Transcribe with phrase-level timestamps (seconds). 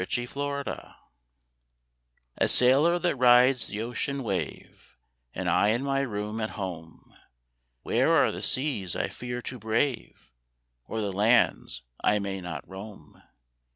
[0.01, 0.95] THE SAILOR
[2.39, 4.97] A sailor that rides the ocean wave,
[5.35, 7.13] Am I in my room at home:
[7.83, 10.31] Where are the seas I iear to brave.
[10.87, 13.21] Or the lands I may not roam?